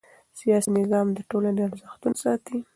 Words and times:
سیاسي 0.39 0.69
نظام 0.79 1.07
د 1.13 1.19
ټولنې 1.29 1.61
ارزښتونه 1.67 2.15
ساتي 2.23 2.57